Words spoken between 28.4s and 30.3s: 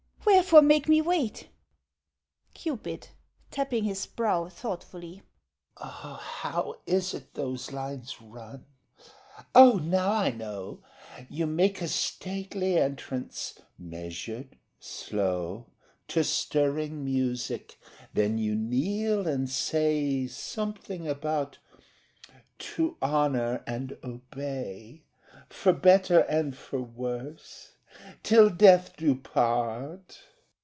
death do part.